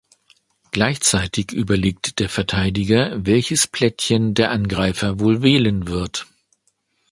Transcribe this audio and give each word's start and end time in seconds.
Gleichzeitig 0.71 1.51
überlegt 1.51 2.17
der 2.17 2.27
Verteidiger, 2.27 3.15
welches 3.23 3.67
Plättchen 3.67 4.33
der 4.33 4.49
Angreifer 4.49 5.19
wohl 5.19 5.43
wählen 5.43 5.87
wird. 5.87 6.25